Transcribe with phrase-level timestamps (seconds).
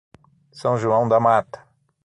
[0.51, 1.63] São João da Mata